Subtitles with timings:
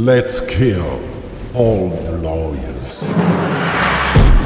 [0.00, 1.00] Let's kill
[1.56, 3.04] all the lawyers.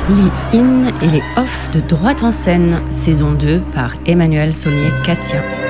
[0.08, 5.61] Les in et les off de droite en scène, saison 2 par Emmanuel Saunier-Cassia.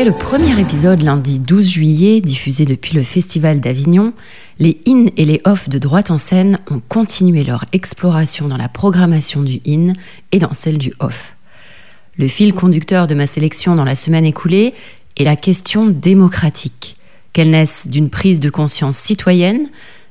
[0.00, 4.14] Après le premier épisode lundi 12 juillet, diffusé depuis le Festival d'Avignon,
[4.58, 8.70] les in et les off de droite en scène ont continué leur exploration dans la
[8.70, 9.92] programmation du in
[10.32, 11.34] et dans celle du off.
[12.16, 14.72] Le fil conducteur de ma sélection dans la semaine écoulée
[15.18, 16.96] est la question démocratique,
[17.34, 19.68] qu'elle naisse d'une prise de conscience citoyenne,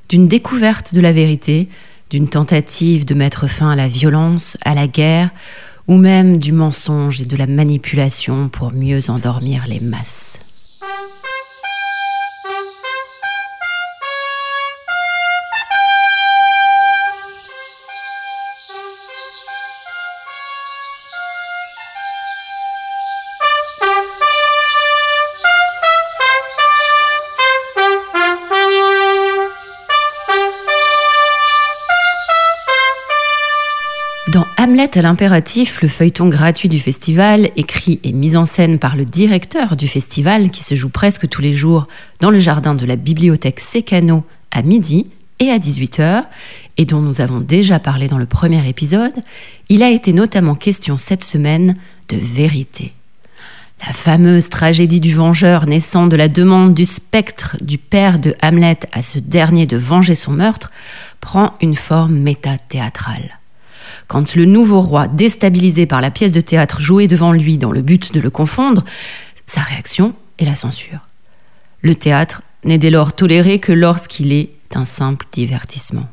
[0.08, 1.68] d'une découverte de la vérité,
[2.12, 5.32] d'une tentative de mettre fin à la violence, à la guerre,
[5.90, 10.38] ou même du mensonge et de la manipulation pour mieux endormir les masses.
[34.80, 39.04] Hamlet à l'impératif, le feuilleton gratuit du festival, écrit et mis en scène par le
[39.04, 41.90] directeur du festival qui se joue presque tous les jours
[42.22, 45.08] dans le jardin de la bibliothèque Secano à midi
[45.40, 46.24] et à 18h,
[46.78, 49.12] et dont nous avons déjà parlé dans le premier épisode,
[49.68, 51.76] il a été notamment question cette semaine
[52.08, 52.94] de vérité.
[53.86, 58.80] La fameuse tragédie du vengeur naissant de la demande du spectre du père de Hamlet
[58.94, 60.72] à ce dernier de venger son meurtre
[61.20, 63.39] prend une forme méta-théâtrale.
[64.10, 67.84] Quand le nouveau roi, déstabilisé par la pièce de théâtre jouée devant lui dans le
[67.84, 68.84] but de le confondre,
[69.46, 71.02] sa réaction est la censure.
[71.84, 76.10] Le théâtre n'est dès lors toléré que lorsqu'il est un simple divertissement.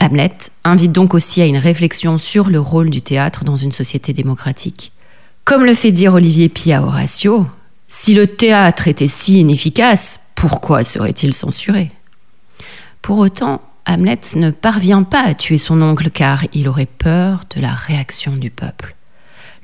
[0.00, 4.12] Hamlet invite donc aussi à une réflexion sur le rôle du théâtre dans une société
[4.12, 4.92] démocratique.
[5.44, 7.44] Comme le fait dire Olivier Pia Horatio,
[7.88, 11.90] si le théâtre était si inefficace, pourquoi serait-il censuré?
[13.02, 17.60] Pour autant, Hamlet ne parvient pas à tuer son oncle car il aurait peur de
[17.60, 18.96] la réaction du peuple.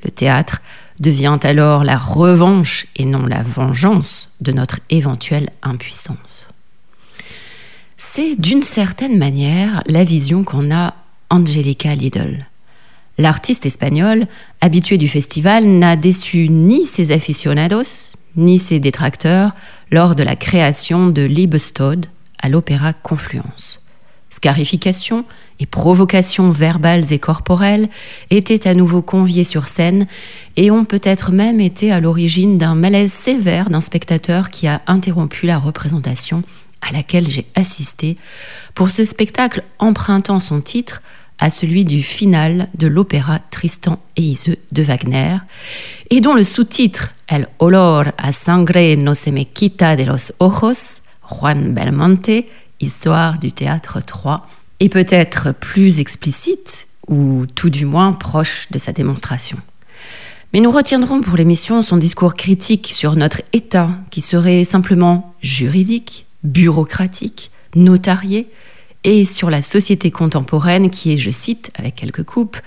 [0.05, 0.62] Le théâtre
[1.00, 6.47] devient alors la revanche et non la vengeance de notre éventuelle impuissance.
[7.97, 10.94] C'est d'une certaine manière la vision qu'en a
[11.31, 12.47] Angelica Lidl.
[13.19, 14.27] L'artiste espagnole,
[14.61, 19.53] habituée du festival, n'a déçu ni ses aficionados ni ses détracteurs
[19.91, 22.06] lors de la création de Liebestod
[22.38, 23.81] à l'opéra Confluence
[24.32, 25.25] scarification
[25.60, 27.88] et provocations verbales et corporelles
[28.31, 30.06] étaient à nouveau conviés sur scène
[30.56, 35.47] et ont peut-être même été à l'origine d'un malaise sévère d'un spectateur qui a interrompu
[35.47, 36.43] la représentation
[36.81, 38.16] à laquelle j'ai assisté.
[38.75, 41.03] Pour ce spectacle empruntant son titre
[41.38, 45.38] à celui du final de l'opéra Tristan et Iseux de Wagner,
[46.10, 51.03] et dont le sous-titre El olor a sangre no se me quita de los ojos,
[51.22, 52.44] Juan Belmonte,
[52.82, 54.47] Histoire du théâtre 3,
[54.81, 59.56] est peut-être plus explicite, ou tout du moins proche de sa démonstration.
[60.53, 66.26] Mais nous retiendrons pour l'émission son discours critique sur notre État, qui serait simplement juridique,
[66.43, 68.48] bureaucratique, notarié,
[69.04, 72.59] et sur la société contemporaine qui est, je cite, avec quelques coupes,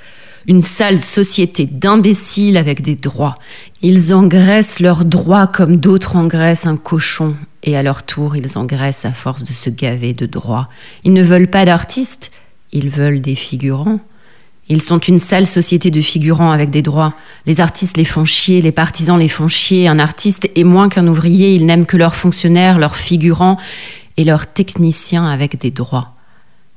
[0.47, 3.37] une sale société d'imbéciles avec des droits.
[3.81, 9.05] Ils engraissent leurs droits comme d'autres engraissent un cochon, et à leur tour ils engraissent
[9.05, 10.69] à force de se gaver de droits.
[11.03, 12.31] Ils ne veulent pas d'artistes,
[12.71, 13.99] ils veulent des figurants.
[14.67, 17.13] Ils sont une sale société de figurants avec des droits.
[17.45, 19.87] Les artistes les font chier, les partisans les font chier.
[19.87, 23.57] Un artiste est moins qu'un ouvrier, il n'aime que leurs fonctionnaires, leurs figurants
[24.17, 26.14] et leurs techniciens avec des droits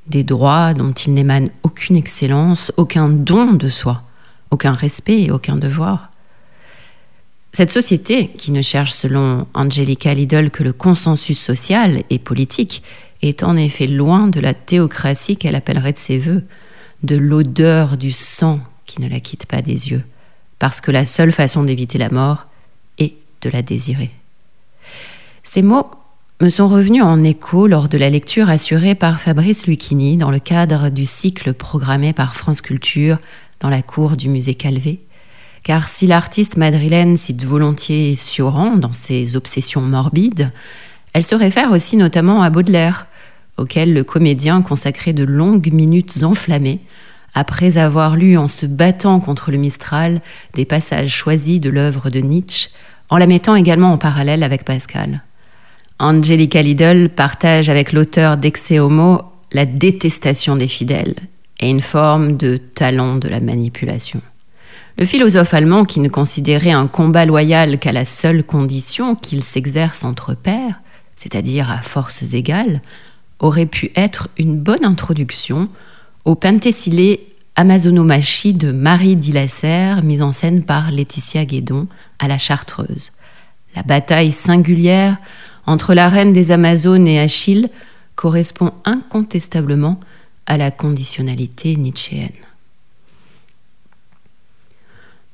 [0.09, 4.03] des droits dont il n'émane aucune excellence, aucun don de soi,
[4.51, 6.09] aucun respect et aucun devoir.
[7.53, 12.83] Cette société, qui ne cherche selon Angelica Lidl que le consensus social et politique,
[13.21, 16.43] est en effet loin de la théocratie qu'elle appellerait de ses voeux,
[17.03, 20.03] de l'odeur du sang qui ne la quitte pas des yeux,
[20.57, 22.47] parce que la seule façon d'éviter la mort
[22.97, 24.11] est de la désirer.
[25.43, 25.89] Ces mots
[26.41, 30.39] me sont revenus en écho lors de la lecture assurée par Fabrice Lucchini dans le
[30.39, 33.17] cadre du cycle programmé par France Culture
[33.59, 35.01] dans la cour du musée Calvé.
[35.63, 40.51] Car si l'artiste madrilène cite volontiers Sioran dans ses obsessions morbides,
[41.11, 43.07] elle se réfère aussi notamment à Baudelaire,
[43.57, 46.79] auquel le comédien consacrait de longues minutes enflammées
[47.33, 50.21] après avoir lu en se battant contre le Mistral
[50.53, 52.69] des passages choisis de l'œuvre de Nietzsche,
[53.09, 55.21] en la mettant également en parallèle avec Pascal.
[55.99, 61.15] Angelica Lidl partage avec l'auteur d'Exe Homo la détestation des fidèles
[61.59, 64.21] et une forme de talent de la manipulation.
[64.97, 70.05] Le philosophe allemand, qui ne considérait un combat loyal qu'à la seule condition qu'il s'exerce
[70.05, 70.81] entre pairs,
[71.15, 72.81] c'est-à-dire à forces égales,
[73.39, 75.69] aurait pu être une bonne introduction
[76.23, 81.87] au pentecillé Amazonomachie de Marie Dilasser, mise en scène par Laetitia Guédon
[82.19, 83.11] à la Chartreuse.
[83.75, 85.17] La bataille singulière
[85.69, 87.69] entre la reine des Amazones et Achille
[88.15, 89.99] correspond incontestablement
[90.47, 92.31] à la conditionnalité nietzschéenne.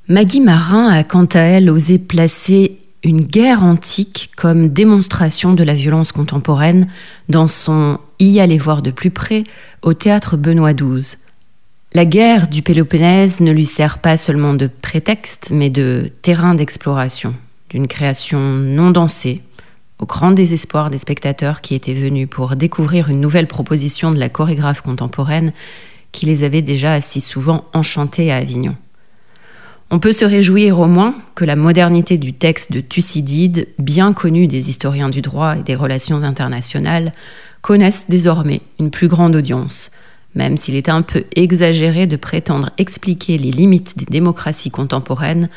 [0.08, 5.74] Maggie Marin a quant à elle osé placer une guerre antique comme démonstration de la
[5.74, 6.86] violence contemporaine
[7.30, 9.42] dans son Y aller voir de plus près
[9.80, 11.16] au théâtre Benoît XII.
[11.94, 17.34] La guerre du Péloponnèse ne lui sert pas seulement de prétexte, mais de terrain d'exploration,
[17.70, 19.42] d'une création non dansée,
[19.98, 24.28] au grand désespoir des spectateurs qui étaient venus pour découvrir une nouvelle proposition de la
[24.28, 25.52] chorégraphe contemporaine
[26.12, 28.76] qui les avait déjà si souvent enchantés à Avignon.
[29.90, 34.48] On peut se réjouir au moins que la modernité du texte de Thucydide, bien connu
[34.48, 37.12] des historiens du droit et des relations internationales,
[37.62, 39.92] connaisse désormais une plus grande audience,
[40.34, 45.48] même s'il est un peu exagéré de prétendre expliquer les limites des démocraties contemporaines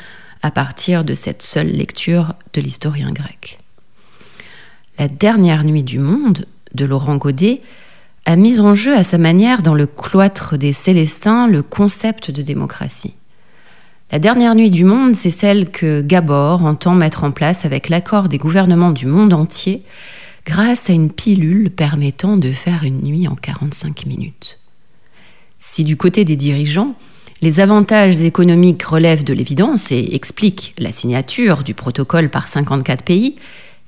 [0.42, 3.59] à partir de cette seule lecture de l'historien grec.
[5.00, 6.44] La dernière nuit du monde
[6.74, 7.62] de Laurent Godet
[8.26, 12.42] a mis en jeu à sa manière dans le cloître des Célestins le concept de
[12.42, 13.14] démocratie.
[14.12, 18.28] La dernière nuit du monde, c'est celle que Gabor entend mettre en place avec l'accord
[18.28, 19.84] des gouvernements du monde entier
[20.44, 24.58] grâce à une pilule permettant de faire une nuit en 45 minutes.
[25.60, 26.94] Si du côté des dirigeants,
[27.40, 33.36] les avantages économiques relèvent de l'évidence et expliquent la signature du protocole par 54 pays,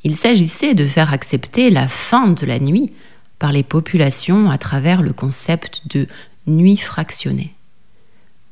[0.05, 2.93] il s'agissait de faire accepter la fin de la nuit
[3.39, 6.07] par les populations à travers le concept de
[6.47, 7.55] nuit fractionnée.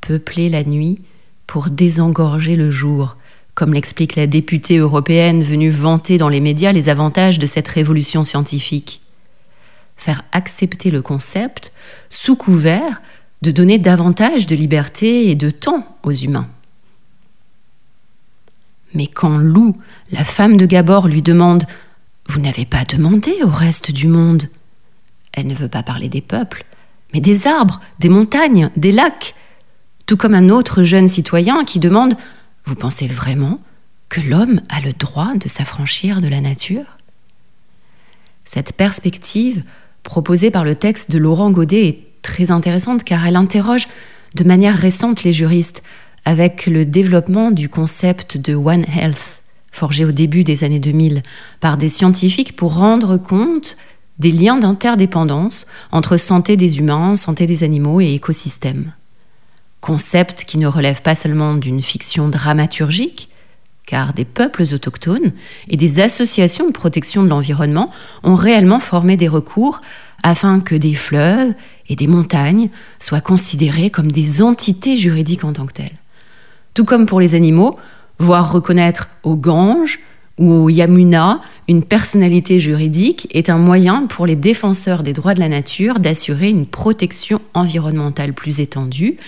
[0.00, 0.98] Peupler la nuit
[1.46, 3.16] pour désengorger le jour,
[3.54, 8.24] comme l'explique la députée européenne venue vanter dans les médias les avantages de cette révolution
[8.24, 9.00] scientifique.
[9.96, 11.72] Faire accepter le concept
[12.08, 13.02] sous couvert
[13.42, 16.48] de donner davantage de liberté et de temps aux humains.
[18.94, 19.76] Mais quand Lou,
[20.10, 21.64] la femme de Gabor, lui demande
[22.28, 24.48] Vous n'avez pas demandé au reste du monde?
[25.32, 26.64] Elle ne veut pas parler des peuples,
[27.14, 29.34] mais des arbres, des montagnes, des lacs,
[30.06, 32.16] tout comme un autre jeune citoyen qui demande
[32.64, 33.60] Vous pensez vraiment
[34.08, 36.96] que l'homme a le droit de s'affranchir de la nature?
[38.44, 39.62] Cette perspective,
[40.02, 43.86] proposée par le texte de Laurent Godet, est très intéressante car elle interroge
[44.34, 45.82] de manière récente les juristes
[46.24, 49.42] avec le développement du concept de One Health,
[49.72, 51.22] forgé au début des années 2000
[51.60, 53.76] par des scientifiques pour rendre compte
[54.18, 58.92] des liens d'interdépendance entre santé des humains, santé des animaux et écosystèmes.
[59.80, 63.30] Concept qui ne relève pas seulement d'une fiction dramaturgique,
[63.86, 65.32] car des peuples autochtones
[65.68, 67.90] et des associations de protection de l'environnement
[68.22, 69.80] ont réellement formé des recours
[70.22, 71.54] afin que des fleuves
[71.88, 72.68] et des montagnes
[73.00, 75.98] soient considérés comme des entités juridiques en tant que telles.
[76.74, 77.78] Tout comme pour les animaux,
[78.18, 80.00] voir reconnaître au Gange
[80.38, 85.40] ou au Yamuna une personnalité juridique est un moyen pour les défenseurs des droits de
[85.40, 89.18] la nature d'assurer une protection environnementale plus étendue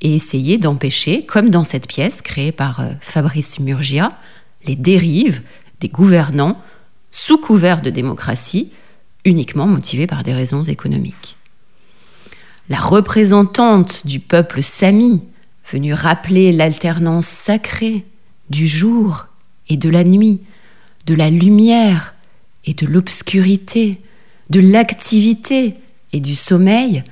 [0.00, 4.10] et essayer d'empêcher, comme dans cette pièce créée par euh, Fabrice Murgia,
[4.66, 5.42] les dérives
[5.80, 6.56] des gouvernants
[7.10, 8.70] sous couvert de démocratie,
[9.24, 11.36] uniquement motivés par des raisons économiques.
[12.68, 15.22] La représentante du peuple sami
[15.72, 18.04] venu rappeler l'alternance sacrée
[18.50, 19.26] du jour
[19.68, 20.40] et de la nuit,
[21.06, 22.14] de la lumière
[22.64, 24.00] et de l'obscurité,
[24.50, 25.74] de l'activité
[26.12, 27.04] et du sommeil,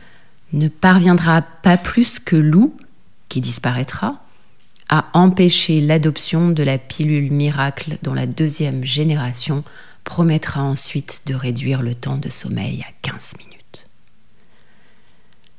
[0.52, 2.76] ne parviendra pas plus que loup,
[3.28, 4.24] qui disparaîtra,
[4.88, 9.62] à empêcher l'adoption de la pilule miracle dont la deuxième génération
[10.04, 13.57] promettra ensuite de réduire le temps de sommeil à 15 minutes.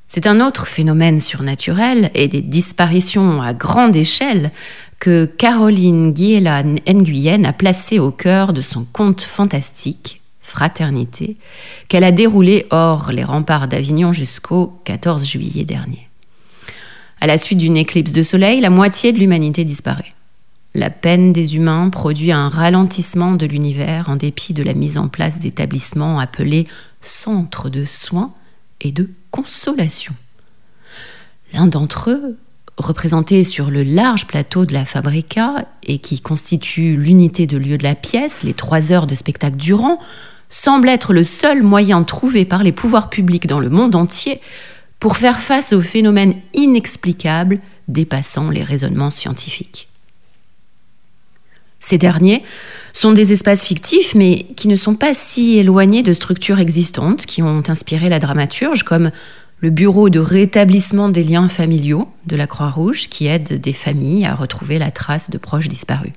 [0.09, 4.51] C'est un autre phénomène surnaturel et des disparitions à grande échelle
[4.99, 11.37] que Caroline Guiela Nguyen a placé au cœur de son conte fantastique fraternité,
[11.89, 16.09] qu'elle a déroulée hors les remparts d'Avignon jusqu'au 14 juillet dernier.
[17.21, 20.13] À la suite d'une éclipse de soleil, la moitié de l'humanité disparaît.
[20.73, 25.07] La peine des humains produit un ralentissement de l'univers en dépit de la mise en
[25.07, 26.65] place d'établissements appelés
[27.01, 28.33] centres de soins
[28.81, 30.13] et de consolation.
[31.53, 32.37] L'un d'entre eux,
[32.77, 37.83] représenté sur le large plateau de la Fabrica et qui constitue l'unité de lieu de
[37.83, 39.99] la pièce, les trois heures de spectacle durant,
[40.49, 44.41] semble être le seul moyen trouvé par les pouvoirs publics dans le monde entier
[44.99, 49.87] pour faire face aux phénomènes inexplicables dépassant les raisonnements scientifiques.
[51.79, 52.43] Ces derniers
[52.93, 57.41] sont des espaces fictifs, mais qui ne sont pas si éloignés de structures existantes qui
[57.41, 59.11] ont inspiré la dramaturge, comme
[59.61, 64.35] le bureau de rétablissement des liens familiaux de la Croix-Rouge, qui aide des familles à
[64.35, 66.13] retrouver la trace de proches disparus.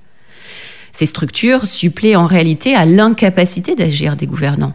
[0.93, 4.75] Ces structures suppléent en réalité à l'incapacité d'agir des gouvernants,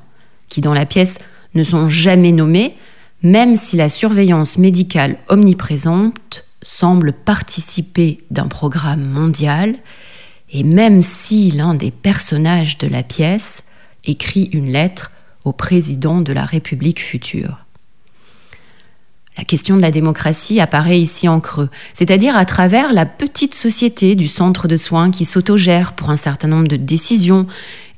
[0.50, 1.20] qui dans la pièce
[1.54, 2.76] ne sont jamais nommés,
[3.24, 9.76] même si la surveillance médicale omniprésente semble participer d'un programme mondial,
[10.52, 13.64] et même si l'un des personnages de la pièce
[14.06, 15.12] écrit une lettre
[15.44, 17.66] au président de la République future.
[19.38, 24.16] La question de la démocratie apparaît ici en creux, c'est-à-dire à travers la petite société
[24.16, 27.46] du centre de soins qui s'autogère pour un certain nombre de décisions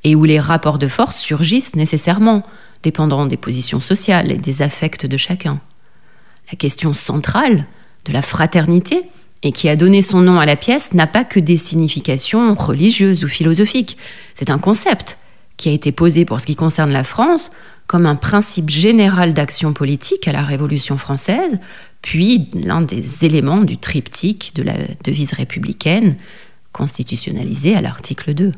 [0.04, 2.44] et où les rapports de force surgissent nécessairement,
[2.84, 5.62] dépendant des positions sociales et des affects de chacun.
[6.52, 7.66] La question centrale
[8.06, 9.04] de la fraternité,
[9.44, 13.24] et qui a donné son nom à la pièce, n'a pas que des significations religieuses
[13.24, 13.98] ou philosophiques.
[14.36, 15.18] C'est un concept
[15.58, 17.52] qui a été posé pour ce qui concerne la France
[17.88, 21.60] comme un principe général d'action politique à la Révolution française,
[22.02, 26.16] puis l'un des éléments du triptyque de la devise républicaine
[26.72, 28.52] constitutionnalisée à l'article 2.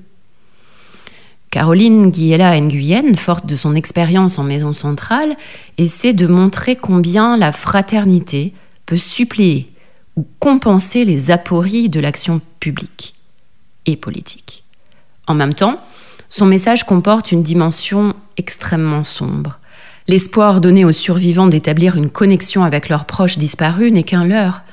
[1.49, 5.35] Caroline Guiella Nguyen, forte de son expérience en maison centrale,
[5.77, 8.53] essaie de montrer combien la fraternité
[8.85, 9.71] peut suppléer
[10.15, 13.15] ou compenser les apories de l'action publique
[13.85, 14.63] et politique.
[15.27, 15.81] En même temps,
[16.29, 19.59] son message comporte une dimension extrêmement sombre.
[20.07, 24.63] L'espoir donné aux survivants d'établir une connexion avec leurs proches disparus n'est qu'un leurre,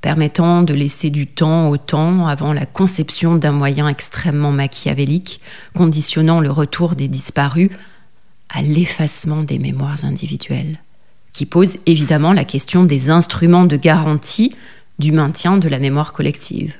[0.00, 5.40] permettant de laisser du temps au temps avant la conception d'un moyen extrêmement machiavélique,
[5.74, 7.70] conditionnant le retour des disparus
[8.48, 10.78] à l'effacement des mémoires individuelles,
[11.32, 14.54] qui pose évidemment la question des instruments de garantie
[14.98, 16.74] du maintien de la mémoire collective.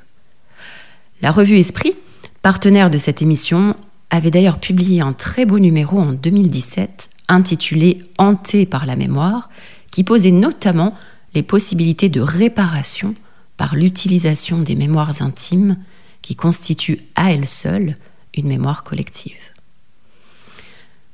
[1.22, 1.94] La revue Esprit,
[2.42, 3.76] partenaire de cette émission,
[4.10, 9.50] avait d'ailleurs publié un très beau numéro en 2017 intitulé Hanté par la mémoire,
[9.90, 10.94] qui posait notamment
[11.34, 13.14] les possibilités de réparation
[13.56, 15.78] par l'utilisation des mémoires intimes
[16.22, 17.94] qui constituent à elles seules
[18.34, 19.32] une mémoire collective.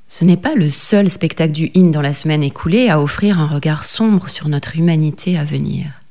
[0.09, 3.47] Ce n'est pas le seul spectacle du IN dans la semaine écoulée à offrir un
[3.47, 6.02] regard sombre sur notre humanité à venir.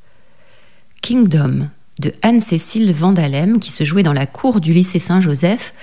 [1.01, 5.73] Kingdom de Anne-Cécile Vandalem, qui se jouait dans la cour du lycée Saint-Joseph,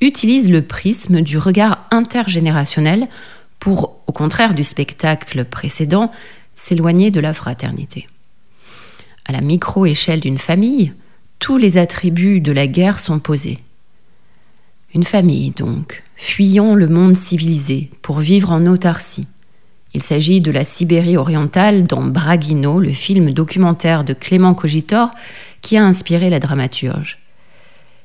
[0.00, 3.08] utilise le prisme du regard intergénérationnel
[3.58, 6.10] pour, au contraire du spectacle précédent,
[6.54, 8.06] s'éloigner de la fraternité.
[9.24, 10.92] À la micro-échelle d'une famille,
[11.38, 13.58] tous les attributs de la guerre sont posés.
[14.94, 19.26] Une famille, donc, fuyant le monde civilisé pour vivre en autarcie.
[19.94, 25.10] Il s'agit de la Sibérie orientale dans Braguino, le film documentaire de Clément Cogitor
[25.60, 27.18] qui a inspiré la dramaturge.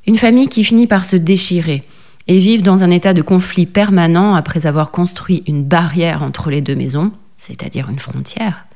[0.05, 1.83] Une famille qui finit par se déchirer
[2.27, 6.61] et vivre dans un état de conflit permanent après avoir construit une barrière entre les
[6.61, 8.67] deux maisons, c'est-à-dire une frontière,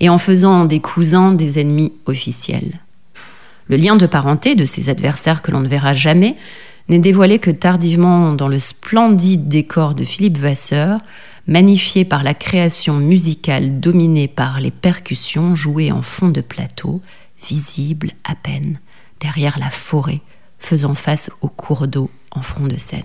[0.00, 2.80] et en faisant des cousins des ennemis officiels.
[3.68, 6.36] Le lien de parenté de ces adversaires que l'on ne verra jamais
[6.88, 10.98] n'est dévoilé que tardivement dans le splendide décor de Philippe Vasseur,
[11.46, 17.00] magnifié par la création musicale dominée par les percussions jouées en fond de plateau,
[17.46, 18.80] visible à peine
[19.20, 20.20] derrière la forêt
[20.58, 23.02] faisant face au cours d'eau en front de scène.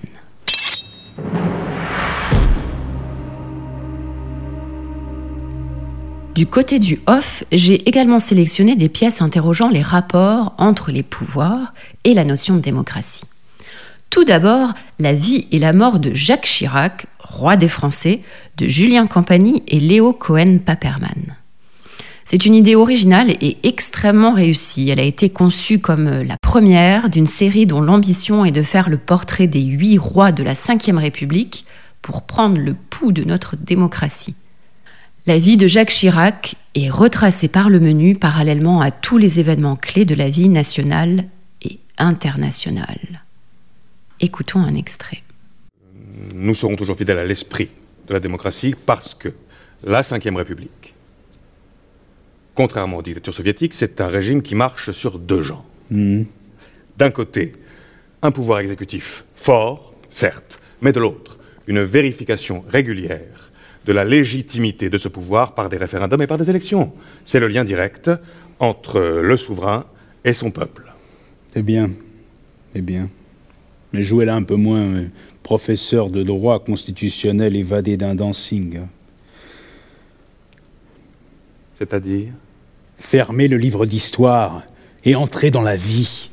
[6.33, 11.73] Du côté du off, j'ai également sélectionné des pièces interrogeant les rapports entre les pouvoirs
[12.03, 13.25] et la notion de démocratie.
[14.09, 18.21] Tout d'abord, la vie et la mort de Jacques Chirac, roi des Français,
[18.57, 21.37] de Julien Campagny et Léo Cohen-Paperman.
[22.25, 24.89] C'est une idée originale et extrêmement réussie.
[24.89, 28.97] Elle a été conçue comme la première d'une série dont l'ambition est de faire le
[28.97, 31.65] portrait des huit rois de la Ve République
[32.01, 34.35] pour prendre le pouls de notre démocratie.
[35.27, 39.75] La vie de Jacques Chirac est retracée par le menu parallèlement à tous les événements
[39.75, 41.25] clés de la vie nationale
[41.61, 43.23] et internationale.
[44.19, 45.21] Écoutons un extrait.
[46.33, 47.69] Nous serons toujours fidèles à l'esprit
[48.07, 49.29] de la démocratie parce que
[49.83, 50.93] la Ve République,
[52.55, 56.25] contrairement aux dictatures soviétiques, c'est un régime qui marche sur deux jambes.
[56.97, 57.53] D'un côté,
[58.21, 61.37] un pouvoir exécutif fort, certes, mais de l'autre,
[61.67, 63.51] une vérification régulière
[63.85, 66.93] de la légitimité de ce pouvoir par des référendums et par des élections.
[67.25, 68.11] C'est le lien direct
[68.59, 69.85] entre le souverain
[70.23, 70.83] et son peuple.
[71.53, 71.91] C'est bien.
[72.73, 73.09] C'est bien.
[73.93, 75.07] Mais jouez là un peu moins euh,
[75.43, 78.81] professeur de droit constitutionnel évadé d'un dancing.
[81.77, 82.29] C'est-à-dire
[83.01, 84.61] Fermez le livre d'histoire
[85.03, 86.29] et entrez dans la vie.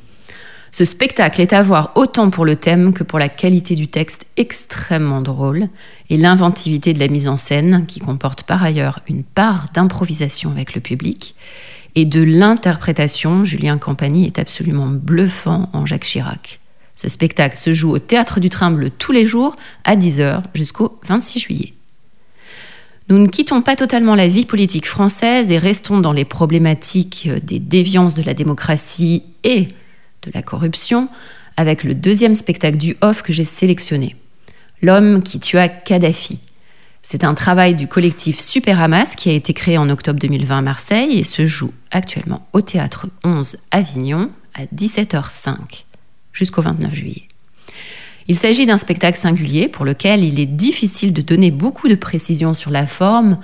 [0.71, 4.27] Ce spectacle est à voir autant pour le thème que pour la qualité du texte
[4.37, 5.67] extrêmement drôle
[6.11, 10.75] et l'inventivité de la mise en scène, qui comporte par ailleurs une part d'improvisation avec
[10.75, 11.35] le public,
[11.95, 13.43] et de l'interprétation.
[13.43, 16.58] Julien Campagny est absolument bluffant en Jacques Chirac.
[17.01, 21.39] Ce spectacle se joue au Théâtre du Trimble tous les jours à 10h jusqu'au 26
[21.39, 21.73] juillet.
[23.07, 27.59] Nous ne quittons pas totalement la vie politique française et restons dans les problématiques des
[27.59, 29.69] déviances de la démocratie et
[30.23, 31.07] de la corruption
[31.55, 34.17] avec le deuxième spectacle du off que j'ai sélectionné,
[34.81, 36.39] L'homme qui tua Kadhafi.
[37.01, 40.61] C'est un travail du collectif Super Hamas qui a été créé en octobre 2020 à
[40.61, 45.85] Marseille et se joue actuellement au théâtre 11 Avignon à 17h05
[46.33, 47.27] jusqu'au 29 juillet.
[48.27, 52.53] Il s'agit d'un spectacle singulier pour lequel il est difficile de donner beaucoup de précisions
[52.53, 53.39] sur la forme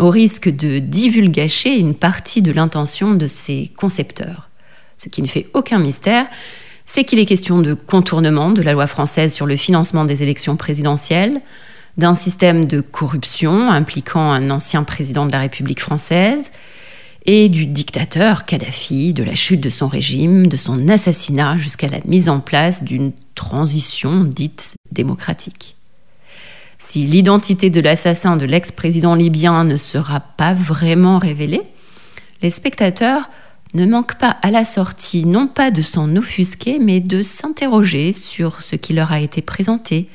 [0.00, 4.50] au risque de divulgacher une partie de l'intention de ses concepteurs.
[4.96, 6.26] Ce qui ne fait aucun mystère,
[6.86, 10.56] c'est qu'il est question de contournement de la loi française sur le financement des élections
[10.56, 11.40] présidentielles,
[11.96, 16.50] d'un système de corruption impliquant un ancien président de la République française,
[17.26, 22.00] et du dictateur Kadhafi, de la chute de son régime, de son assassinat jusqu'à la
[22.06, 25.76] mise en place d'une transition dite démocratique.
[26.78, 31.62] Si l'identité de l'assassin de l'ex-président libyen ne sera pas vraiment révélée,
[32.42, 33.30] les spectateurs
[33.72, 38.60] ne manquent pas à la sortie non pas de s'en offusquer, mais de s'interroger sur
[38.62, 40.08] ce qui leur a été présenté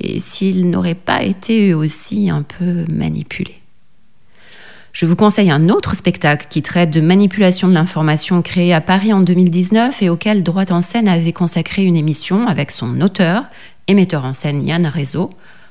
[0.00, 3.60] et s'ils n'auraient pas été eux aussi un peu manipulés.
[4.94, 9.12] Je vous conseille un autre spectacle qui traite de manipulation de l'information créé à Paris
[9.12, 13.46] en 2019 et auquel Droite en scène avait consacré une émission avec son auteur
[13.88, 15.30] et metteur en scène Yann Réseau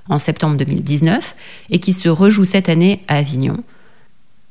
[0.10, 1.38] en septembre 2019
[1.70, 3.64] et qui se rejoue cette année à Avignon.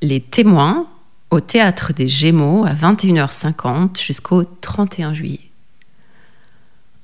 [0.01, 0.87] Les témoins
[1.29, 5.51] au théâtre des Gémeaux à 21h50 jusqu'au 31 juillet.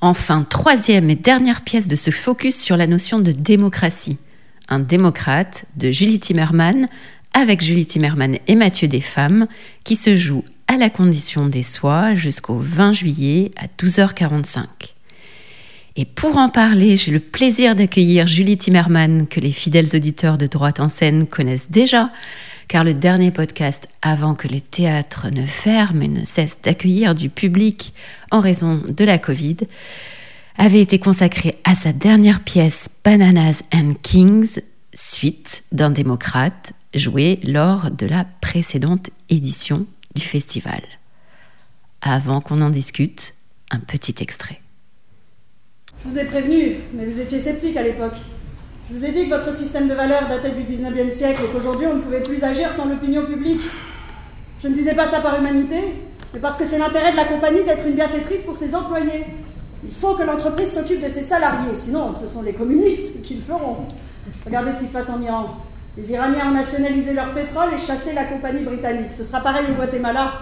[0.01, 4.17] Enfin, troisième et dernière pièce de ce focus sur la notion de démocratie.
[4.71, 6.89] Un démocrate de Julie Timmerman
[7.33, 9.47] avec Julie Timmerman et Mathieu Desfemmes
[9.85, 14.67] qui se joue à la condition des soies jusqu'au 20 juillet à 12h45.
[15.97, 20.47] Et pour en parler, j'ai le plaisir d'accueillir Julie Timmerman, que les fidèles auditeurs de
[20.47, 22.13] Droite en scène connaissent déjà,
[22.69, 27.31] car le dernier podcast avant que les théâtres ne ferment et ne cessent d'accueillir du
[27.31, 27.95] public
[28.31, 29.57] en raison de la Covid
[30.57, 34.61] avait été consacré à sa dernière pièce Bananas and Kings,
[34.93, 40.83] suite d'un démocrate joué lors de la précédente édition du festival.
[42.03, 43.35] Avant qu'on en discute,
[43.71, 44.61] un petit extrait.
[46.05, 48.17] Je vous ai prévenu, mais vous étiez sceptique à l'époque.
[48.89, 51.87] Je vous ai dit que votre système de valeurs datait du 19e siècle et qu'aujourd'hui
[51.87, 53.61] on ne pouvait plus agir sans l'opinion publique.
[54.63, 55.77] Je ne disais pas ça par humanité,
[56.33, 59.27] mais parce que c'est l'intérêt de la compagnie d'être une bienfaitrice pour ses employés.
[59.85, 63.43] Il faut que l'entreprise s'occupe de ses salariés, sinon ce sont les communistes qui le
[63.43, 63.87] feront.
[64.45, 65.57] Regardez ce qui se passe en Iran.
[65.99, 69.13] Les Iraniens ont nationalisé leur pétrole et chassé la compagnie britannique.
[69.17, 70.33] Ce sera pareil au Guatemala.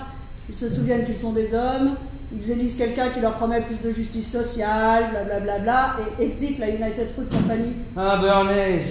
[0.50, 1.94] Ils se souviennent qu'ils sont des hommes,
[2.30, 6.58] ils élisent quelqu'un qui leur promet plus de justice sociale, blablabla, bla bla, et exit
[6.58, 7.72] la United Fruit Company.
[7.96, 8.82] Ah, Bernays.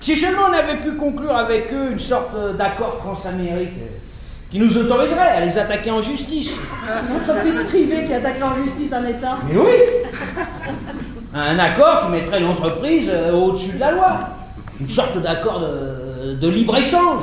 [0.00, 3.74] Si seulement on avait pu conclure avec eux une sorte d'accord transamérique
[4.50, 6.48] qui nous autoriserait à les attaquer en justice.
[7.10, 9.38] Une entreprise privée qui attaquerait en justice un État.
[9.46, 9.72] Mais oui
[11.34, 14.20] Un accord qui mettrait l'entreprise euh, au-dessus de la loi.
[14.80, 17.22] Une sorte d'accord de, de libre-échange.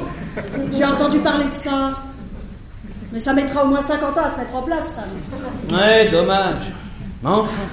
[0.74, 2.00] J'ai entendu parler de ça.
[3.12, 5.74] Mais ça mettra au moins 50 ans à se mettre en place, ça.
[5.74, 6.72] Ouais, dommage.
[7.24, 7.64] Mais enfin,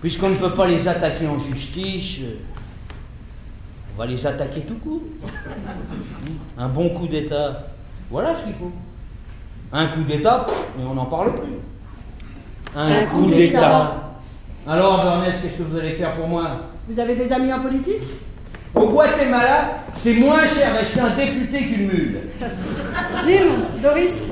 [0.00, 2.36] puisqu'on ne peut pas les attaquer en justice, euh,
[3.94, 5.02] on va les attaquer tout court.
[6.56, 7.66] Un bon coup d'État,
[8.10, 8.72] voilà ce qu'il faut.
[9.72, 10.46] Un coup d'État,
[10.78, 11.58] mais on n'en parle plus.
[12.74, 14.14] Un coup d'État.
[14.66, 16.48] Alors, Bernès, qu'est-ce que vous allez faire pour moi?
[16.88, 18.02] Vous avez des amis en politique?
[18.74, 22.20] Au Guatemala, c'est moins cher d'acheter un député qu'une mule?
[23.20, 23.46] Jim,
[23.82, 24.24] Doris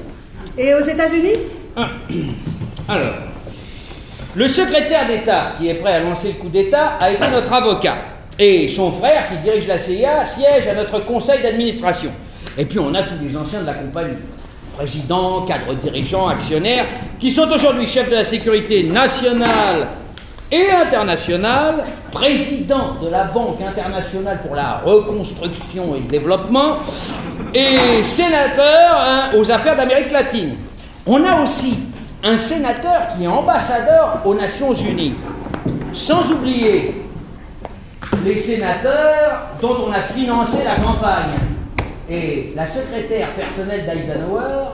[0.56, 1.34] Et aux États-Unis?
[2.88, 3.14] Alors,
[4.36, 7.96] Le secrétaire d'État, qui est prêt à lancer le coup d'État, a été notre avocat.
[8.38, 12.10] Et son frère, qui dirige la CIA, siège à notre conseil d'administration.
[12.56, 14.16] Et puis on a tous les anciens de la compagnie.
[14.76, 16.86] Présidents, cadres dirigeants, actionnaires,
[17.18, 19.88] qui sont aujourd'hui chefs de la sécurité nationale
[20.50, 26.78] et internationale, président de la Banque internationale pour la reconstruction et le développement,
[27.54, 30.56] et sénateur hein, aux affaires d'Amérique latine.
[31.06, 31.78] On a aussi
[32.24, 35.14] un sénateur qui est ambassadeur aux Nations Unies.
[35.92, 37.02] Sans oublier
[38.24, 41.38] les sénateurs dont on a financé la campagne.
[42.10, 44.68] Et la secrétaire personnelle d'Eisenhower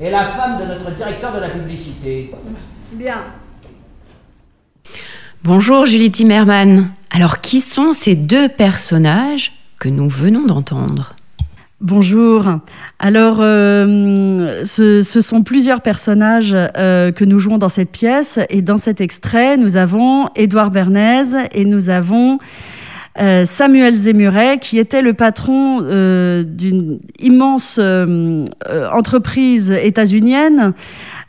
[0.00, 2.32] est la femme de notre directeur de la publicité.
[2.92, 3.16] Bien.
[5.44, 6.90] Bonjour Julie Timmerman.
[7.10, 11.14] Alors qui sont ces deux personnages que nous venons d'entendre?
[11.80, 12.44] Bonjour.
[12.98, 18.40] Alors, euh, ce, sont plusieurs personnages euh, que nous jouons dans cette pièce.
[18.50, 22.38] Et dans cet extrait, nous avons Édouard Bernays et nous avons
[23.20, 27.80] euh, Samuel Zemuret, qui était le patron d'une immense
[28.92, 30.74] entreprise états-unienne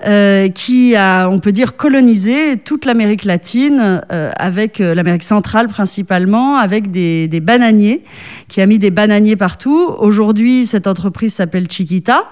[0.06, 5.68] euh, qui a, on peut dire, colonisé toute l'Amérique latine, euh, avec euh, l'Amérique centrale
[5.68, 8.04] principalement, avec des, bananiers,
[8.48, 9.90] qui a mis des bananiers partout.
[9.98, 12.24] Aujourd'hui, cette entreprise s'appelle Chiquita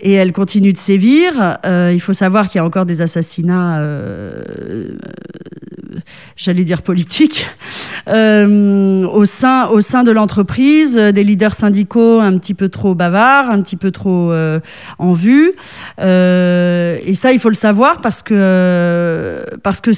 [0.00, 1.58] et elle continue de sévir.
[1.64, 4.42] Euh, il faut savoir qu'il y a encore des assassinats, euh,
[6.36, 7.48] j'allais dire politiques,
[8.08, 13.50] euh, au, sein, au sein de l'entreprise, des leaders syndicaux un petit peu trop bavards,
[13.50, 14.32] un petit peu trop
[14.98, 15.52] en vue.
[15.98, 19.90] et ça, il faut le savoir parce que, parce que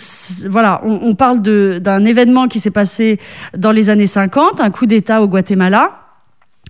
[0.49, 3.19] voilà, on, on parle d'un événement qui s'est passé
[3.57, 6.06] dans les années 50, un coup d'État au Guatemala.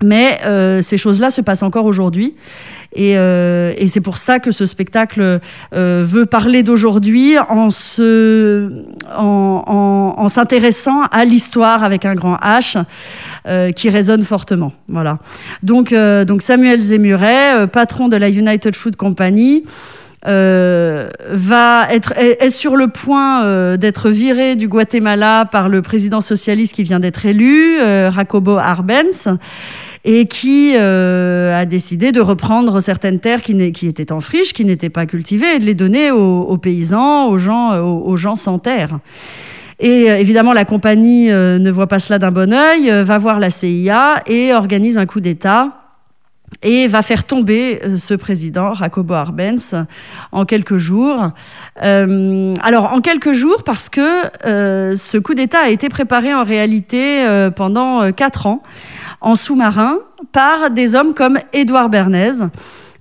[0.03, 2.35] Mais euh, ces choses-là se passent encore aujourd'hui.
[2.95, 5.41] Et, euh, et c'est pour ça que ce spectacle
[5.75, 8.71] euh, veut parler d'aujourd'hui en, se,
[9.17, 12.83] en, en, en s'intéressant à l'histoire avec un grand H
[13.49, 14.73] euh, qui résonne fortement.
[14.89, 15.19] Voilà.
[15.63, 19.65] Donc, euh, donc Samuel Zemuret, euh, patron de la United Food Company,
[20.27, 25.83] euh, va être est, est, sur le point euh, d'être viré du Guatemala par le
[25.83, 29.29] président socialiste qui vient d'être élu, euh, Jacobo Arbenz
[30.09, 34.65] et qui euh, a décidé de reprendre certaines terres qui, qui étaient en friche, qui
[34.65, 38.37] n'étaient pas cultivées, et de les donner aux, aux paysans, aux gens, aux, aux, gens
[38.37, 39.01] sans terre.
[39.81, 43.19] Et euh, évidemment, la compagnie euh, ne voit pas cela d'un bon œil, euh, va
[43.19, 45.87] voir la CIA et organise un coup d'État
[46.63, 49.75] et va faire tomber ce président, Jacobo Arbenz,
[50.33, 51.31] en quelques jours.
[51.83, 56.45] Euh, alors, en quelques jours, parce que euh, ce coup d'État a été préparé en
[56.45, 58.63] réalité euh, pendant quatre ans
[59.27, 59.99] en sous-marin
[60.31, 62.49] par des hommes comme Édouard Bernays,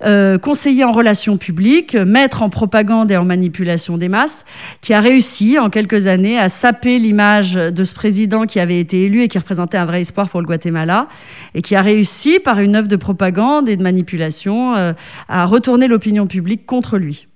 [0.03, 4.43] euh, conseiller en relations publiques, maître en propagande et en manipulation des masses,
[4.81, 9.03] qui a réussi en quelques années à saper l'image de ce président qui avait été
[9.03, 11.09] élu et qui représentait un vrai espoir pour le Guatemala,
[11.53, 14.93] et qui a réussi par une œuvre de propagande et de manipulation euh,
[15.29, 17.27] à retourner l'opinion publique contre lui.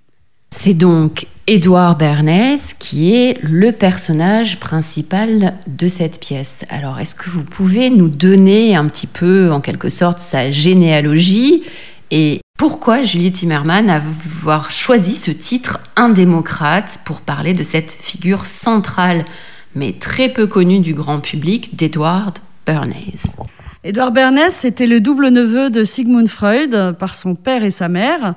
[0.51, 6.65] C'est donc Édouard Bernays qui est le personnage principal de cette pièce.
[6.69, 11.63] Alors, est-ce que vous pouvez nous donner un petit peu, en quelque sorte, sa généalogie
[12.11, 18.47] et pourquoi Julie Timmerman avoir choisi ce titre Un démocrate pour parler de cette figure
[18.47, 19.23] centrale,
[19.75, 23.37] mais très peu connue du grand public, d'Edward Bernays?
[23.85, 28.35] Edward Bernays c'était le double neveu de Sigmund Freud par son père et sa mère.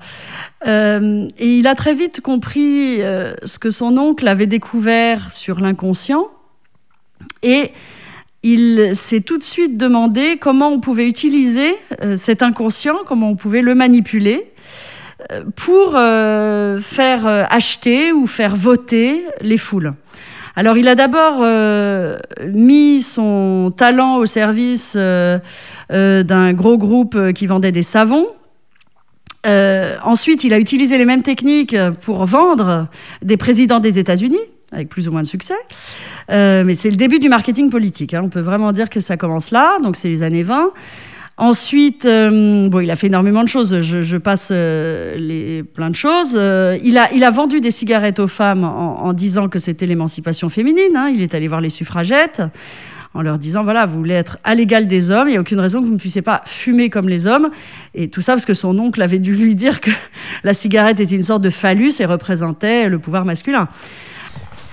[0.69, 5.59] Euh, et il a très vite compris euh, ce que son oncle avait découvert sur
[5.59, 6.29] l'inconscient.
[7.43, 7.73] Et
[8.45, 13.37] il s'est tout de suite demandé comment on pouvait utiliser euh, cet inconscient, comment on
[13.37, 14.49] pouvait le manipuler
[15.55, 19.95] pour faire acheter ou faire voter les foules.
[20.55, 22.17] Alors il a d'abord euh,
[22.53, 25.39] mis son talent au service euh,
[25.89, 28.27] d'un gros groupe qui vendait des savons.
[29.47, 32.89] ensuite, il a utilisé les mêmes techniques pour vendre
[33.23, 34.39] des présidents des États-Unis,
[34.73, 35.57] avec plus ou moins de succès.
[36.31, 38.15] Euh, mais c'est le début du marketing politique.
[38.15, 38.23] Hein.
[38.25, 40.73] On peut vraiment dire que ça commence là, donc c'est les années 20.
[41.39, 43.81] Ensuite, euh, bon, il a fait énormément de choses.
[43.81, 46.35] Je, passe euh, les, plein de choses.
[46.37, 49.87] Euh, il, a, il a vendu des cigarettes aux femmes en, en disant que c'était
[49.87, 50.95] l'émancipation féminine.
[50.95, 51.11] Hein.
[51.15, 52.43] Il est allé voir les suffragettes
[53.15, 55.61] en leur disant voilà, vous voulez être à l'égal des hommes, il n'y a aucune
[55.61, 57.51] raison que vous ne puissiez pas fumer comme les hommes.
[57.95, 59.91] Et tout ça parce que son oncle avait dû lui dire que
[60.45, 63.69] la cigarette était une sorte de phallus et représentait le pouvoir masculin.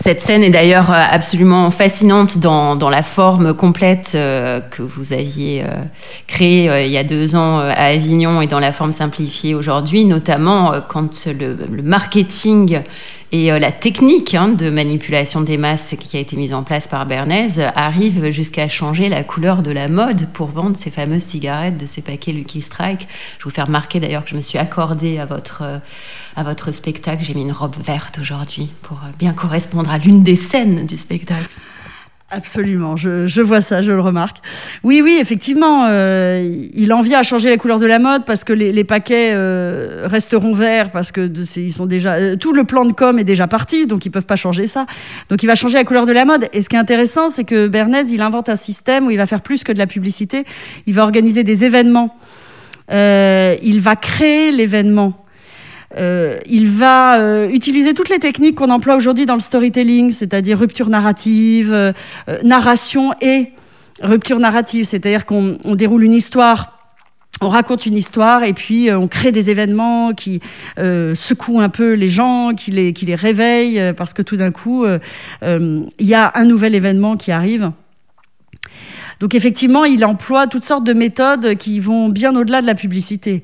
[0.01, 5.61] Cette scène est d'ailleurs euh, absolument fascinante dans, la forme complète euh, que vous aviez
[5.61, 5.83] euh,
[6.25, 10.71] créée il y a deux ans à Avignon et dans la forme simplifiée aujourd'hui, notamment
[10.87, 12.79] quand le, marketing
[13.31, 17.05] et la technique hein, de manipulation des masses qui a été mise en place par
[17.05, 21.85] Bernays arrive jusqu'à changer la couleur de la mode pour vendre ces fameuses cigarettes de
[21.85, 23.07] ces paquets Lucky Strike.
[23.37, 25.63] Je vous fais remarquer d'ailleurs que je me suis accordée à votre,
[26.39, 27.23] à votre spectacle.
[27.23, 30.95] J'ai mis une robe verte aujourd'hui pour euh, bien correspondre à l'une des scènes du
[30.95, 31.49] spectacle.
[32.31, 34.37] Absolument, je, vois ça, je le remarque.
[34.83, 38.43] Oui, oui, effectivement, euh, il en vient à changer la couleur de la mode parce
[38.43, 42.85] que les, paquets euh, resteront verts parce que de, ils sont déjà tout le plan
[42.85, 44.85] de com est déjà parti, donc ils peuvent pas changer ça.
[45.29, 46.47] Donc il va changer la couleur de la mode.
[46.53, 49.25] Et ce qui est intéressant, c'est que Bernays, il invente un système où il va
[49.25, 50.45] faire plus que de la publicité.
[50.85, 52.15] Il va organiser des événements.
[52.91, 55.25] Il va créer l'événement.
[55.97, 60.59] Euh, il va euh, utiliser toutes les techniques qu'on emploie aujourd'hui dans le storytelling, c'est-à-dire
[60.59, 61.93] rupture narrative, euh,
[62.43, 63.49] narration et
[64.01, 66.75] rupture narrative, c'est-à-dire qu'on on déroule une histoire.
[67.41, 70.41] On raconte une histoire et puis on crée des événements qui
[70.77, 74.85] secouent un peu les gens, qui les, qui les réveillent, parce que tout d'un coup,
[74.85, 77.71] il y a un nouvel événement qui arrive.
[79.19, 83.41] Donc effectivement, il emploie toutes sortes de méthodes qui vont bien au-delà de la publicité.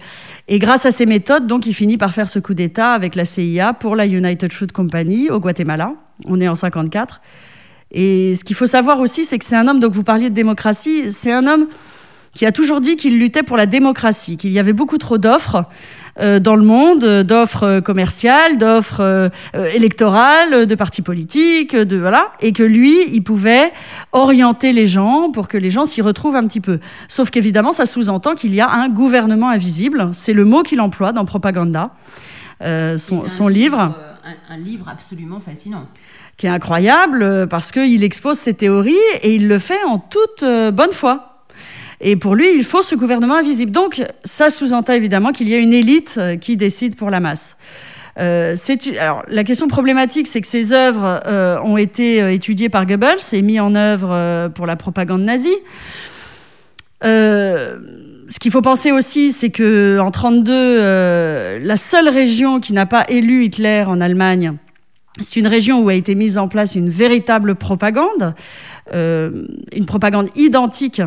[0.47, 3.25] Et grâce à ces méthodes, donc, il finit par faire ce coup d'État avec la
[3.25, 5.93] CIA pour la United Fruit Company au Guatemala.
[6.25, 7.21] On est en 54.
[7.91, 10.35] Et ce qu'il faut savoir aussi, c'est que c'est un homme, donc vous parliez de
[10.35, 11.67] démocratie, c'est un homme
[12.33, 15.65] qui a toujours dit qu'il luttait pour la démocratie, qu'il y avait beaucoup trop d'offres
[16.39, 21.97] dans le monde, euh, d'offres euh, commerciales, d'offres euh, euh, électorales, de partis politiques, de
[21.97, 23.73] voilà, et que lui, il pouvait
[24.11, 26.79] orienter les gens pour que les gens s'y retrouvent un petit peu.
[27.07, 30.09] Sauf qu'évidemment, ça sous-entend qu'il y a un gouvernement invisible.
[30.13, 31.91] C'est le mot qu'il emploie dans Propaganda,
[32.61, 33.93] euh, son, son livre
[34.25, 35.87] un, un livre absolument fascinant.
[36.37, 40.43] qui est incroyable euh, parce qu'il expose ses théories et il le fait en toute
[40.43, 41.34] euh, bonne foi.
[42.01, 43.71] Et pour lui, il faut ce gouvernement invisible.
[43.71, 47.57] Donc, ça sous-entend évidemment qu'il y a une élite euh, qui décide pour la masse.
[48.17, 48.55] Euh,
[48.99, 53.19] alors, la question problématique, c'est que ces œuvres euh, ont été euh, étudiées par Goebbels
[53.33, 55.55] et mises en œuvre pour la propagande nazie.
[57.03, 62.87] Ce qu'il faut penser aussi, c'est que en 32, euh, la seule région qui n'a
[62.87, 64.53] pas élu Hitler en Allemagne,
[65.21, 68.33] c'est une région où a été mise en place une véritable propagande,
[68.91, 71.01] une propagande identique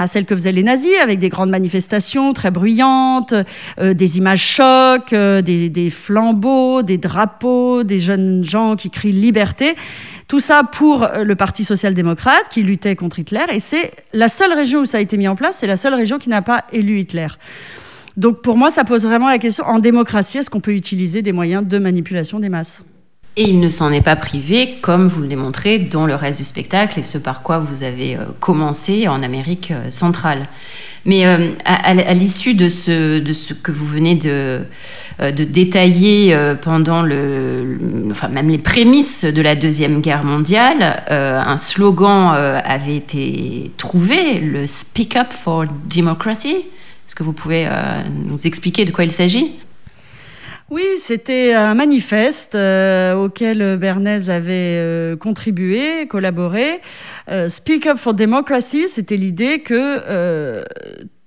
[0.00, 3.34] à celle que faisaient les nazis, avec des grandes manifestations très bruyantes,
[3.80, 9.12] euh, des images chocs, euh, des, des flambeaux, des drapeaux, des jeunes gens qui crient
[9.12, 9.74] liberté.
[10.26, 13.44] Tout ça pour euh, le Parti social-démocrate qui luttait contre Hitler.
[13.52, 15.94] Et c'est la seule région où ça a été mis en place, c'est la seule
[15.94, 17.28] région qui n'a pas élu Hitler.
[18.16, 21.32] Donc pour moi, ça pose vraiment la question, en démocratie, est-ce qu'on peut utiliser des
[21.32, 22.84] moyens de manipulation des masses?
[23.36, 26.44] Et il ne s'en est pas privé, comme vous le démontrez dans le reste du
[26.44, 30.48] spectacle et ce par quoi vous avez euh, commencé en Amérique euh, centrale.
[31.04, 34.60] Mais euh, à, l'issue de ce, que vous venez de,
[35.32, 37.78] détailler pendant le,
[38.10, 44.66] enfin même les prémices de la deuxième guerre mondiale, un slogan avait été trouvé, le
[44.66, 46.56] Speak Up for Democracy.
[46.56, 47.66] Est-ce que vous pouvez
[48.26, 49.52] nous expliquer de quoi il s'agit?
[50.70, 56.80] Oui, c'était un manifeste euh, auquel Bernays avait euh, contribué, collaboré.
[57.28, 60.62] Euh, Speak Up for Democracy, c'était l'idée que euh,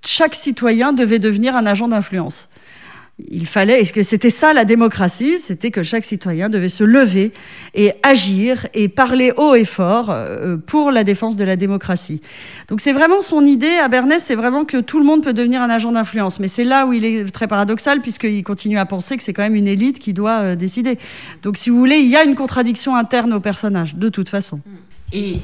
[0.02, 2.48] chaque citoyen devait devenir un agent d'influence.
[3.18, 5.38] Il fallait, est-ce que c'était ça la démocratie?
[5.38, 7.32] C'était que chaque citoyen devait se lever
[7.72, 12.20] et agir et parler haut et fort euh, pour la défense de la démocratie.
[12.66, 15.62] Donc c'est vraiment son idée à Bernays, c'est vraiment que tout le monde peut devenir
[15.62, 16.40] un agent d'influence.
[16.40, 19.44] Mais c'est là où il est très paradoxal puisqu'il continue à penser que c'est quand
[19.44, 20.98] même une élite qui doit euh, décider.
[21.42, 24.58] Donc si vous voulez, il y a une contradiction interne au personnage, de toute façon.
[25.12, 25.38] Et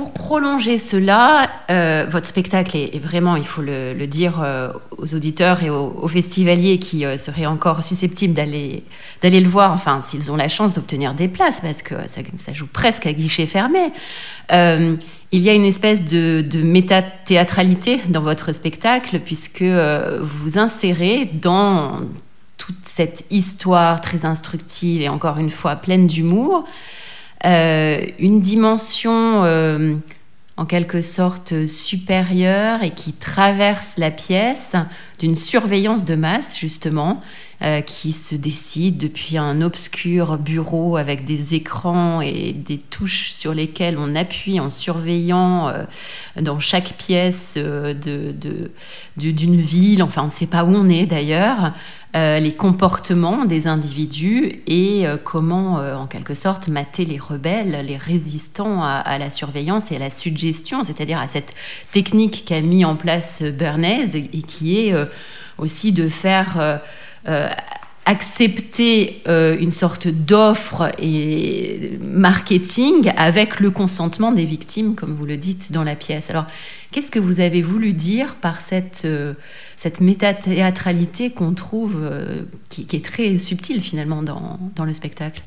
[0.00, 5.62] pour prolonger cela, euh, votre spectacle est, vraiment, il faut le, dire euh, aux auditeurs
[5.62, 8.82] et aux, festivaliers qui euh, seraient encore susceptibles d'aller
[9.22, 12.22] le voir, enfin s'ils ont la chance d'obtenir des places, parce que ça,
[12.54, 13.92] joue presque à guichet fermé.
[14.50, 22.00] Il y a une espèce de, de méta-théâtralité dans votre spectacle, puisque vous insérez dans
[22.56, 26.64] toute cette histoire très instructive et encore une fois pleine d'humour,
[27.44, 29.94] une dimension euh,
[30.56, 34.76] en quelque sorte supérieure et qui traverse la pièce
[35.18, 37.22] d'une surveillance de masse justement
[37.62, 43.52] euh, qui se décide depuis un obscur bureau avec des écrans et des touches sur
[43.52, 45.84] lesquelles on appuie en surveillant euh,
[46.40, 48.70] dans chaque pièce euh, de,
[49.18, 51.74] d'une ville, enfin on ne sait pas où on est d'ailleurs,
[52.14, 59.18] les comportements des individus et comment, en quelque sorte, mater les rebelles, les résistants à,
[59.18, 61.54] la surveillance et à la suggestion, c'est-à-dire à cette
[61.92, 64.94] technique qu'a mis en place Bernays et, qui est
[65.58, 66.80] aussi de faire
[68.06, 75.70] accepter une sorte d'offre et marketing avec le consentement des victimes, comme vous le dites
[75.72, 76.30] dans la pièce.
[76.30, 76.46] Alors,
[76.90, 79.06] qu'est-ce que vous avez voulu dire par cette
[79.80, 85.42] cette métathéâtralité qu'on trouve, euh, qui, est très subtile finalement dans, dans le spectacle?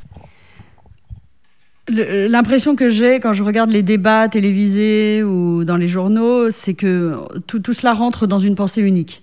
[1.88, 7.16] L'impression que j'ai quand je regarde les débats télévisés ou dans les journaux, c'est que
[7.46, 9.22] tout, cela rentre dans une pensée unique.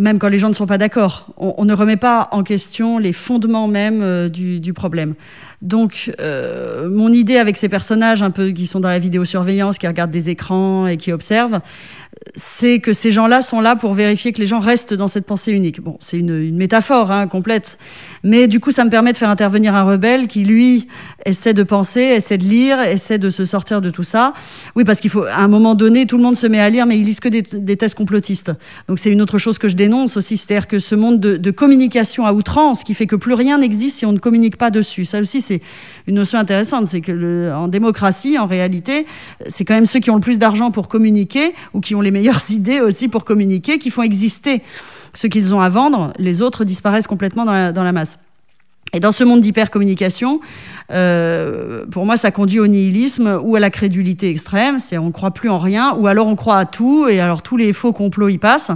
[0.00, 1.28] Même quand les gens ne sont pas d'accord.
[1.36, 5.14] On, ne remet pas en question les fondements même euh, du, du, problème.
[5.62, 9.86] Donc, euh, mon idée avec ces personnages un peu qui sont dans la vidéosurveillance, qui
[9.86, 11.60] regardent des écrans et qui observent,
[12.36, 15.52] c'est que ces gens-là sont là pour vérifier que les gens restent dans cette pensée
[15.52, 15.80] unique.
[15.80, 17.78] Bon, c'est une, métaphore hein, complète,
[18.22, 20.88] mais du coup, ça me permet de faire intervenir un rebelle qui, lui,
[21.26, 24.32] essaie de penser, essaie de lire, essaie de se sortir de tout ça.
[24.76, 26.86] Oui, parce qu'il faut, à un moment donné, tout le monde se met à lire,
[26.86, 28.52] mais ils lisent que des, des thèses complotistes.
[28.88, 31.50] Donc, c'est une autre chose que je dénonce aussi, c'est-à-dire que ce monde de, de,
[31.50, 35.04] communication à outrance, qui fait que plus rien n'existe si on ne communique pas dessus.
[35.04, 35.60] Ça aussi, c'est
[36.06, 39.06] une notion intéressante, c'est que le, en démocratie, en réalité,
[39.48, 42.10] c'est quand même ceux qui ont le plus d'argent pour communiquer ou qui ont les
[42.10, 44.62] meilleures idées aussi pour communiquer, qui font exister
[45.12, 46.12] ce qu'ils ont à vendre.
[46.18, 48.18] Les autres disparaissent complètement dans la, masse.
[48.92, 50.40] Et dans ce monde d'hypercommunication,
[50.92, 54.78] euh, pour moi, ça conduit au nihilisme ou à la crédulité extrême.
[54.78, 57.42] C'est-à-dire on ne croit plus en rien, ou alors on croit à tout, et alors
[57.42, 58.70] tous les faux complots y passent.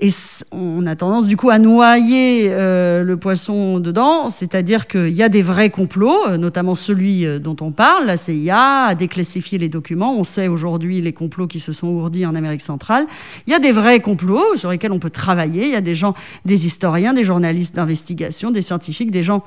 [0.00, 0.10] Et
[0.52, 5.28] on a tendance du coup à noyer euh, le poisson dedans, c'est-à-dire qu'il y a
[5.28, 9.68] des vrais complots, euh, notamment celui euh, dont on parle, la CIA a déclassifié les
[9.68, 13.06] documents, on sait aujourd'hui les complots qui se sont ourdis en Amérique centrale.
[13.48, 15.96] Il y a des vrais complots sur lesquels on peut travailler, il y a des
[15.96, 19.42] gens, des historiens, des journalistes d'investigation, des scientifiques, des gens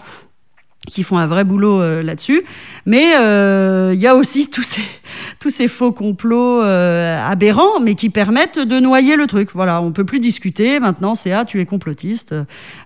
[0.88, 2.44] qui font un vrai boulot euh, là-dessus.
[2.86, 4.50] Mais euh, il y a aussi
[5.40, 9.50] tous ces, faux complots euh, aberrants, mais qui permettent de noyer le truc.
[9.54, 10.80] Voilà, on peut plus discuter.
[10.80, 12.36] Maintenant, c'est ah, tu es complotiste.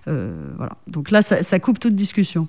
[0.06, 0.72] voilà.
[0.86, 2.48] Donc là, ça, coupe toute discussion.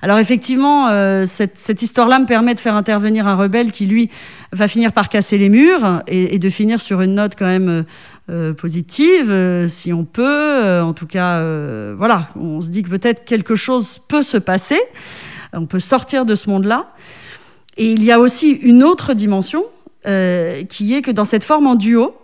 [0.00, 0.88] Alors effectivement,
[1.26, 4.10] cette, cette histoire-là me permet de faire intervenir un rebelle qui, lui,
[4.52, 7.84] va finir par casser les murs et, et de finir sur une note quand même
[8.30, 10.22] euh, positive, euh, si on peut.
[10.22, 11.42] Euh, en tout cas,
[11.94, 14.78] voilà, on se dit que peut-être quelque chose peut se passer.
[15.54, 16.92] On peut sortir de ce monde-là.
[17.78, 19.64] Et il y a aussi une autre dimension
[20.04, 22.14] qui est que dans cette forme en duo,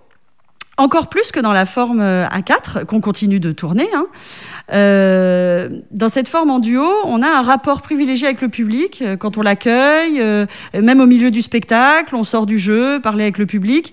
[0.77, 4.07] encore plus que dans la forme A4 qu'on continue de tourner, hein,
[4.73, 9.17] euh, dans cette forme en duo, on a un rapport privilégié avec le public euh,
[9.17, 13.39] quand on l'accueille, euh, même au milieu du spectacle, on sort du jeu, parler avec
[13.39, 13.93] le public,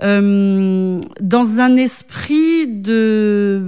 [0.00, 3.62] dans un esprit de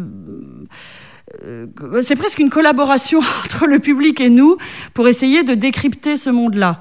[2.03, 4.57] c'est presque une collaboration entre le public et nous
[4.95, 6.81] pour essayer de décrypter ce monde-là.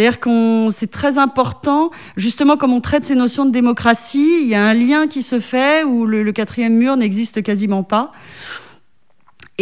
[0.00, 4.54] C'est-à-dire qu'on c'est très important, justement comme on traite ces notions de démocratie, il y
[4.54, 8.10] a un lien qui se fait où le quatrième mur n'existe quasiment pas.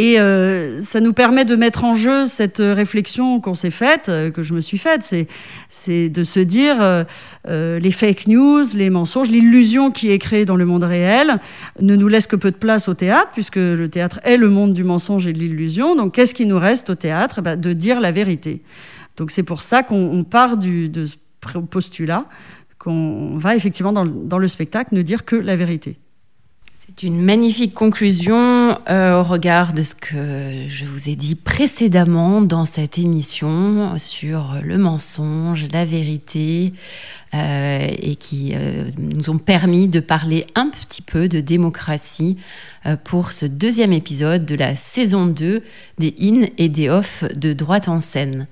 [0.01, 4.31] Et euh, ça nous permet de mettre en jeu cette réflexion qu'on s'est faite, euh,
[4.31, 5.13] que je me suis faite,
[5.71, 10.55] c'est de se dire euh, les fake news, les mensonges, l'illusion qui est créée dans
[10.55, 11.41] le monde réel
[11.81, 14.73] ne nous laisse que peu de place au théâtre, puisque le théâtre est le monde
[14.73, 15.97] du mensonge et de l'illusion.
[15.97, 17.43] Donc qu'est-ce qui nous reste au théâtre?
[17.43, 18.63] Bah, De dire la vérité.
[19.17, 21.17] Donc c'est pour ça qu'on part du, de ce
[21.59, 22.27] postulat,
[22.79, 25.99] qu'on va effectivement dans le spectacle ne dire que la vérité.
[26.89, 32.41] C'est une magnifique conclusion euh, au regard de ce que je vous ai dit précédemment
[32.41, 36.73] dans cette émission sur le mensonge, la vérité,
[37.33, 42.39] et qui euh, nous ont permis de parler un petit peu de démocratie
[43.05, 45.63] pour ce deuxième épisode de la saison 2
[45.99, 48.47] des in et des off de droite en scène.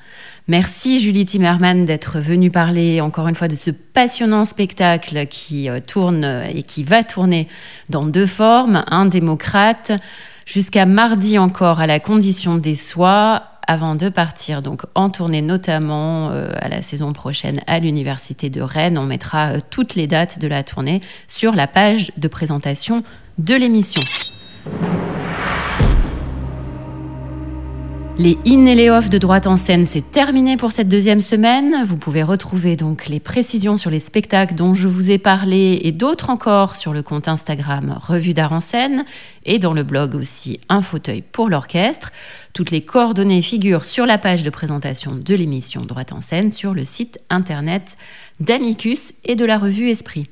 [0.48, 5.80] Merci Julie Timmerman d'être venue parler encore une fois de ce passionnant spectacle qui euh,
[5.80, 7.48] tourne et qui va tourner
[7.88, 9.92] dans deux formes, un démocrate,
[10.44, 16.31] jusqu'à mardi encore à la condition des soins avant de partir donc en tournée notamment
[16.31, 18.98] euh, à la saison prochaine à l'université de Rennes.
[18.98, 23.03] On mettra euh, toutes les dates de la tournée sur la page de présentation
[23.38, 24.03] de l'émission.
[28.18, 31.84] Les in et les off de droite en scène, c'est terminé pour cette deuxième semaine.
[31.84, 35.92] Vous pouvez retrouver donc les précisions sur les spectacles dont je vous ai parlé et
[35.92, 39.04] d'autres encore sur le compte Instagram Revue d'art en scène
[39.44, 42.10] et dans le blog aussi Un fauteuil pour l'orchestre.
[42.54, 46.72] Toutes les coordonnées figurent sur la page de présentation de l'émission Droite en scène sur
[46.72, 47.98] le site internet
[48.40, 50.26] d'Amicus et de la revue Esprit.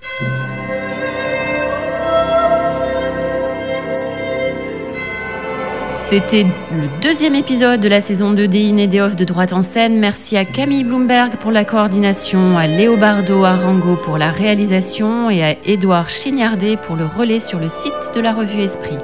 [6.04, 8.58] C'était le deuxième épisode de la saison 2 des
[8.94, 9.98] et Off de Droite en scène.
[9.98, 15.56] Merci à Camille Bloomberg pour la coordination, à Léobardo Arango pour la réalisation et à
[15.64, 18.98] Édouard Chignardet pour le relais sur le site de la revue Esprit.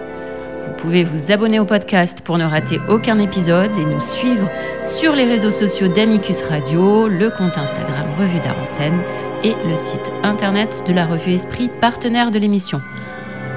[0.67, 4.51] Vous pouvez vous abonner au podcast pour ne rater aucun épisode et nous suivre
[4.85, 9.01] sur les réseaux sociaux d'Amicus Radio, le compte Instagram Revue d'Art en scène
[9.43, 12.83] et le site internet de la revue Esprit, partenaire de l'émission.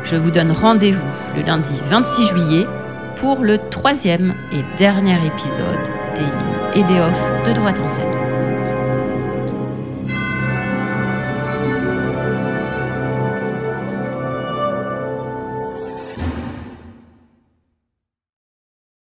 [0.04, 2.66] Je vous donne rendez-vous le lundi 26 juillet
[3.16, 5.84] pour le troisième et dernier épisode
[6.16, 8.33] des In et des Off de Droite en scène.